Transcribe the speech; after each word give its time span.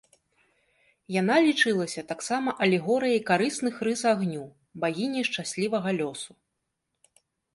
Яна 1.21 1.35
лічылася 1.47 2.01
таксама 2.11 2.49
алегорыяй 2.67 3.21
карысных 3.29 3.75
рыс 3.87 4.01
агню, 4.13 4.45
багіняй 4.85 5.23
шчаслівага 5.31 5.89
лёсу. 6.01 6.31